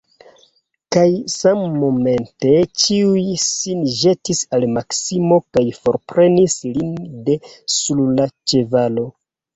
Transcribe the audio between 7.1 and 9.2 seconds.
de sur la ĉevalo.